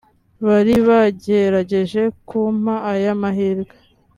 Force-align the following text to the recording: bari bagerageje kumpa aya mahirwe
bari 0.45 0.75
bagerageje 0.87 2.01
kumpa 2.27 2.75
aya 2.91 3.11
mahirwe 3.21 3.75